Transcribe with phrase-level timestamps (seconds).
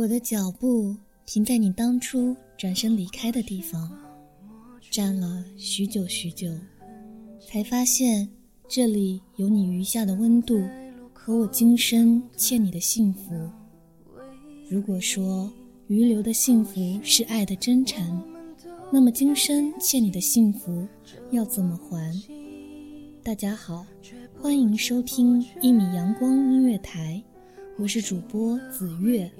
[0.00, 0.96] 我的脚步
[1.26, 3.92] 停在你当初转身离开的地方，
[4.90, 6.50] 站了许久许久，
[7.46, 8.26] 才发现
[8.66, 10.58] 这里有你余下的温度
[11.12, 13.46] 和我今生欠你的幸福。
[14.70, 15.52] 如果说
[15.88, 18.24] 余留的幸福是爱的真诚，
[18.90, 20.88] 那么今生欠你的幸福
[21.30, 22.10] 要怎么还？
[23.22, 23.84] 大家好，
[24.40, 27.22] 欢迎收听一米阳光音乐台，
[27.76, 29.30] 我是主播子月。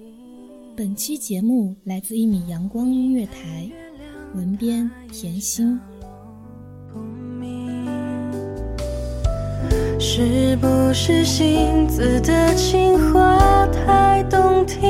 [0.76, 3.70] 本期节目来自一米阳光音乐台，
[4.34, 5.78] 文编甜心。
[9.98, 14.80] 是不是星子的情话太动听？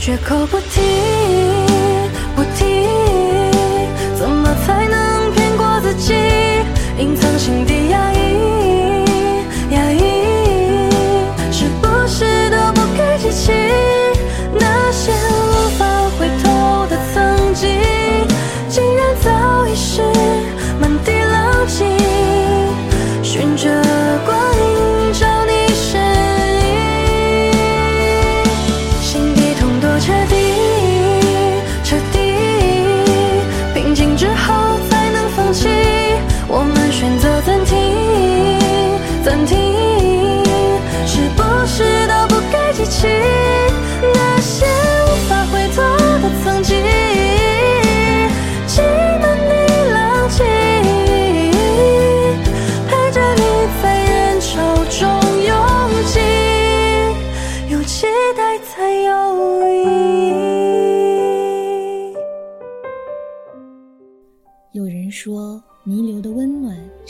[0.00, 0.80] 绝口不提，
[2.34, 2.88] 不提，
[4.16, 6.14] 怎么才能骗过自己？
[6.98, 9.04] 隐藏心底压抑，
[9.74, 10.00] 压抑，
[11.52, 13.52] 是不是都不该记起
[14.58, 15.84] 那些无法
[16.18, 17.68] 回头的曾经？
[18.70, 20.00] 竟然早已是
[36.90, 37.49] 选择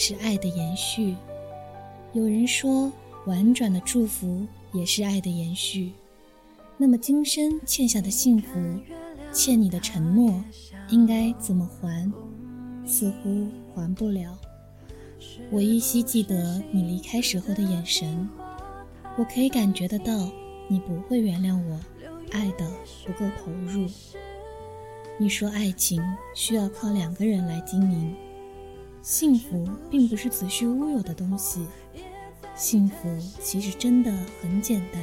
[0.03, 1.15] 是爱的延续；
[2.15, 2.91] 有人说，
[3.27, 5.93] 婉转的祝福也是爱的延续。
[6.79, 8.49] 那么，今生欠下的幸福，
[9.31, 10.43] 欠你的承诺，
[10.89, 12.11] 应该怎么还？
[12.87, 14.39] 似乎还不了。
[15.51, 18.27] 我依稀记得你离开时候的眼神，
[19.19, 20.33] 我可以感觉得到，
[20.67, 21.79] 你不会原谅我，
[22.33, 22.67] 爱的
[23.05, 23.87] 不够投入。
[25.19, 26.03] 你说爱情
[26.35, 28.17] 需要靠两个人来经营，
[29.03, 31.67] 幸福并不是子虚乌有的东西，
[32.55, 32.95] 幸福
[33.43, 34.13] 其实真的
[34.43, 35.03] 很简单。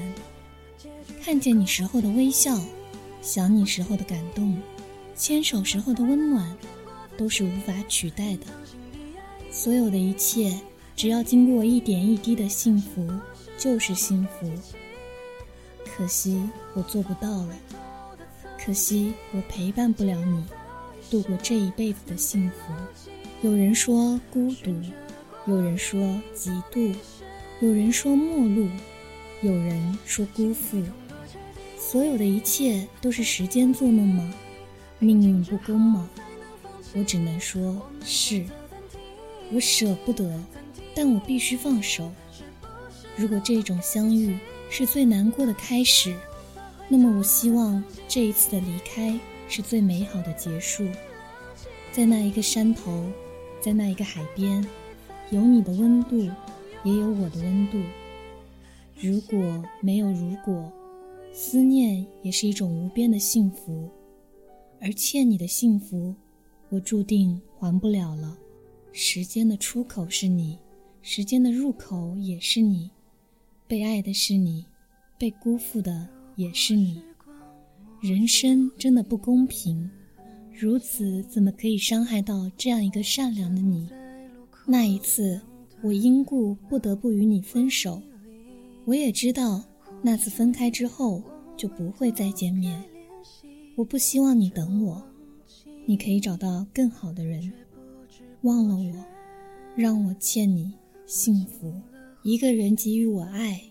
[1.24, 2.60] 看见你时候的微笑，
[3.22, 4.56] 想你时候的感动，
[5.16, 6.56] 牵手时候的温暖，
[7.18, 8.46] 都是无法取代的。
[9.52, 10.60] 所有的一切，
[10.96, 13.08] 只要经过一点一滴的幸福，
[13.58, 14.52] 就是幸福。
[15.86, 17.56] 可惜我做不到了。
[18.64, 20.44] 可惜我陪伴不了你，
[21.10, 23.10] 度过这一辈子的幸福。
[23.48, 24.76] 有人说孤独，
[25.46, 26.02] 有人说
[26.36, 26.94] 嫉妒，
[27.62, 28.68] 有人说陌路，
[29.42, 30.84] 有人说辜负。
[31.80, 34.34] 所有的一切都是时间做梦吗？
[35.00, 36.10] 命运不公吗？
[36.94, 38.44] 我只能说是。
[39.54, 40.30] 我舍不得，
[40.94, 42.12] 但我必须放手。
[43.16, 44.38] 如果这种相遇
[44.70, 46.14] 是最难过的开始。
[46.90, 50.86] 那么，我希望这一次的离开是最美好的结束。
[51.94, 53.10] 在那一个山头，
[53.68, 54.66] 在那一个海边，
[55.30, 56.18] 有你的温度，
[56.86, 57.78] 也有我的温度。
[58.96, 60.72] 如果没有如果，
[61.34, 63.92] 思念也是一种无边的幸福。
[64.80, 66.16] 而欠你的幸福，
[66.70, 68.38] 我注定还不了了。
[68.94, 70.58] 时间的出口是你，
[71.02, 72.90] 时间的入口也是你。
[73.68, 74.66] 被爱的是你，
[75.18, 76.08] 被辜负的。
[76.38, 77.02] 也是你，
[78.00, 79.90] 人生真的不公平，
[80.60, 83.88] 如此怎么可以伤害到这样一个善良的你？
[84.66, 85.40] 那一次，
[85.84, 88.02] 我因故不得不与你分手，
[88.84, 89.64] 我也知道
[90.02, 91.22] 那次分开之后
[91.56, 92.84] 就不会再见面。
[93.76, 95.00] 我不希望你等我，
[95.86, 97.54] 你可以找到更好的人，
[98.42, 99.06] 忘了我，
[99.76, 100.74] 让我欠你
[101.06, 101.72] 幸福。
[102.24, 103.62] 一个人给予我爱，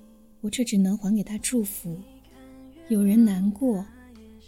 [0.41, 1.99] 我却只能还给他祝福。
[2.89, 3.85] 有人难过，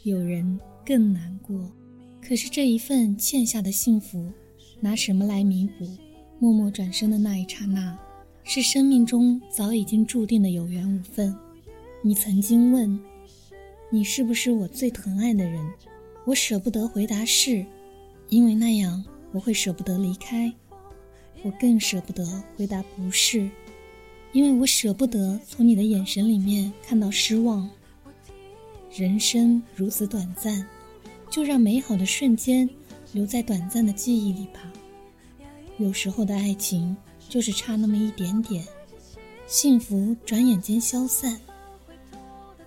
[0.04, 0.56] 有人
[0.86, 1.68] 更难过。
[2.28, 4.30] 可是这一份欠下的幸福，
[4.80, 5.88] 拿什么来弥补？
[6.38, 7.98] 默默转身的那一刹那，
[8.44, 11.34] 是生命中早已经注定的有缘无分。
[12.02, 13.00] 你曾经问，
[13.90, 15.66] 你是不是我最疼爱的人？
[16.26, 17.64] 我舍不得回答是，
[18.28, 19.02] 因为那样
[19.32, 20.52] 我会舍不得离开。
[21.42, 23.48] 我更舍不得回答不是，
[24.34, 27.70] 因为我舍不得从你的眼神里面看到失望。
[28.94, 30.66] 人生如此短暂，
[31.30, 32.68] 就让美好的瞬间
[33.12, 34.60] 留在短暂的记忆里吧。
[35.78, 36.96] 有时候的爱情
[37.28, 38.64] 就是差那么一点点，
[39.46, 41.38] 幸福转眼间消散。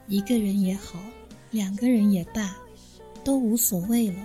[0.07, 0.99] 一个人也好，
[1.51, 2.55] 两个人也罢，
[3.23, 4.17] 都无所谓了。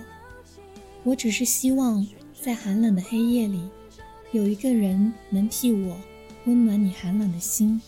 [1.03, 3.61] 我只是希望在寒冷的黑夜里。
[4.33, 5.97] 有一个人能替我
[6.45, 7.81] 温暖你寒冷的心，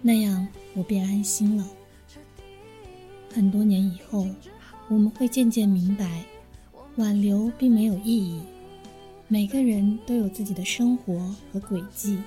[0.00, 1.68] 那样我便安心了。
[3.32, 4.28] 很多年以后，
[4.88, 6.24] 我们会渐渐明白，
[6.96, 8.40] 挽留并没有意义。
[9.28, 12.18] 每个人都有自己的生活和轨迹。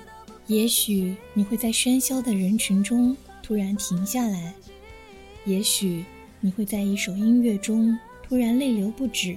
[0.46, 4.54] 也许你会在喧嚣的人群中突然停下来，
[5.44, 6.04] 也许
[6.40, 9.36] 你会在一首音乐中突然泪流不止，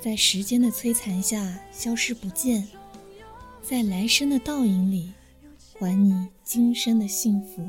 [0.00, 2.66] 在时间的摧残下消失不见。
[3.62, 5.12] 在来生的倒影里，
[5.78, 7.64] 还你今生的幸福。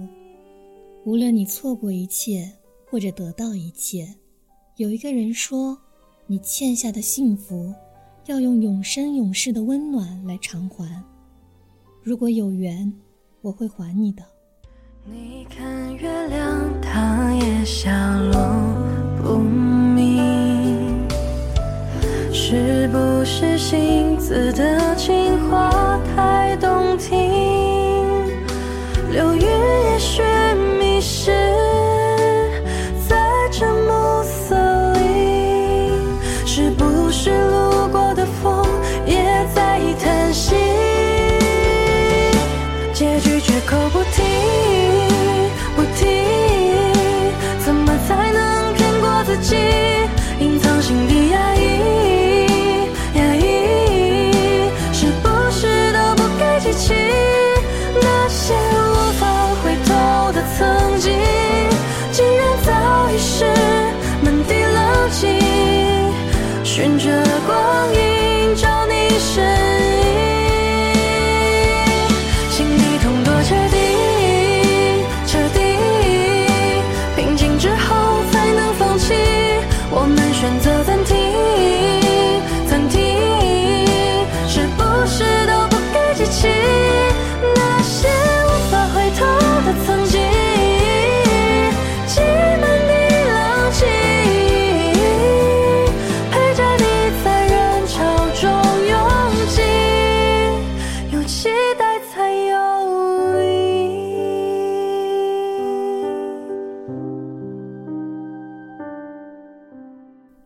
[1.03, 2.51] 无论你错过一切，
[2.89, 4.15] 或者得到一切，
[4.83, 5.77] 有一个人说，
[6.27, 7.73] 你欠下的幸福，
[8.25, 11.01] 要用永生永世的温暖来偿还。
[12.01, 12.91] 如果有缘，
[13.39, 14.21] 我会还你的。
[15.05, 18.37] 你看月亮，它也下落
[19.23, 21.07] 不明。
[22.33, 25.92] 是不是星子的情话
[43.03, 44.01] 结局绝口不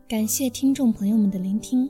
[0.07, 1.89] 感谢听众朋友们的聆听，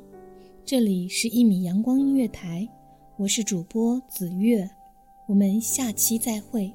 [0.66, 2.68] 这里是一米阳光音乐台，
[3.16, 4.68] 我是主播子月，
[5.28, 6.74] 我们下期再会。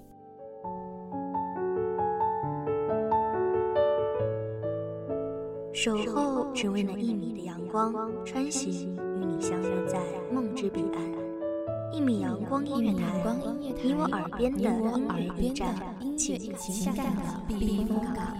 [5.73, 7.93] 守候只为那一米的阳光，
[8.25, 9.99] 穿行与你相约在
[10.33, 11.93] 梦之彼岸。
[11.93, 13.21] 一米阳光音乐台，
[13.59, 15.75] 你我耳边的音乐驿站，
[16.17, 18.37] 情感的避风港。